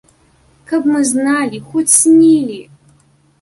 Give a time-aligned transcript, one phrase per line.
[0.71, 2.59] Каб мы зналі, хоць снілі!